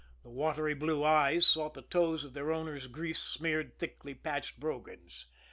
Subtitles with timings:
[0.23, 5.27] The watery blue eyes sought the toes of their owner's grease smeared, thickly patched brogans.